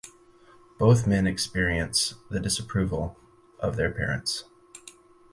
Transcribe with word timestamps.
Both 0.79 1.05
men 1.05 1.27
experience 1.27 2.15
the 2.31 2.39
disapproval 2.39 3.19
of 3.59 3.75
their 3.75 3.91
parents. 3.91 4.45